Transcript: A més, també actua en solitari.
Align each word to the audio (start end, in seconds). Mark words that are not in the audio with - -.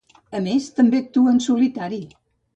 A 0.37 0.39
més, 0.45 0.69
també 0.79 1.03
actua 1.03 1.35
en 1.35 1.39
solitari. 1.51 2.03